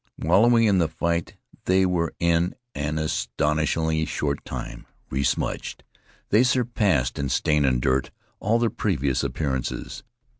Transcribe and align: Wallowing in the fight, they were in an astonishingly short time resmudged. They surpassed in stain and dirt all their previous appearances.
Wallowing 0.17 0.63
in 0.63 0.79
the 0.79 0.87
fight, 0.87 1.35
they 1.65 1.85
were 1.85 2.11
in 2.19 2.55
an 2.73 2.97
astonishingly 2.97 4.03
short 4.05 4.43
time 4.45 4.87
resmudged. 5.11 5.83
They 6.29 6.41
surpassed 6.41 7.19
in 7.19 7.29
stain 7.29 7.65
and 7.65 7.79
dirt 7.79 8.09
all 8.39 8.57
their 8.57 8.71
previous 8.71 9.23
appearances. 9.23 10.01